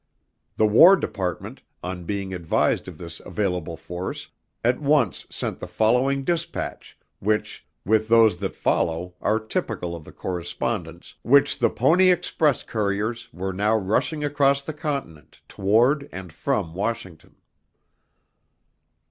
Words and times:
The 0.57 0.65
War 0.65 0.95
Department, 0.95 1.61
on 1.83 2.05
being 2.05 2.33
advised 2.33 2.87
of 2.87 2.97
this 2.97 3.19
available 3.19 3.77
force, 3.77 4.29
at 4.65 4.79
once 4.81 5.27
sent 5.29 5.59
the 5.59 5.67
following 5.67 6.23
dispatch, 6.23 6.97
which, 7.19 7.67
with 7.85 8.07
those 8.07 8.37
that 8.37 8.55
follow 8.55 9.13
are 9.21 9.39
typical 9.39 9.95
of 9.95 10.03
the 10.03 10.11
correspondence 10.11 11.13
which 11.21 11.59
the 11.59 11.69
Pony 11.69 12.09
Express 12.09 12.63
couriers 12.63 13.31
were 13.31 13.53
now 13.53 13.77
rushing 13.77 14.23
across 14.23 14.63
the 14.63 14.73
Continent 14.73 15.39
toward 15.47 16.09
and 16.11 16.33
from 16.33 16.73
Washington. 16.73 17.35